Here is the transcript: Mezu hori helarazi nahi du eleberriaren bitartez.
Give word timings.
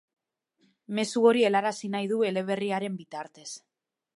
Mezu 0.99 1.23
hori 1.31 1.45
helarazi 1.49 1.91
nahi 1.97 2.09
du 2.15 2.23
eleberriaren 2.31 2.97
bitartez. 3.03 3.49